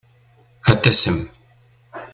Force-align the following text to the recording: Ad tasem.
Ad 0.71 0.79
tasem. 0.83 1.19